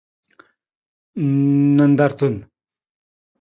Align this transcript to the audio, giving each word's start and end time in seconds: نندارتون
نندارتون 1.77 2.35